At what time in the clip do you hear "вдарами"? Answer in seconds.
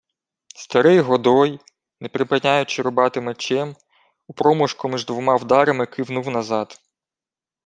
5.35-5.85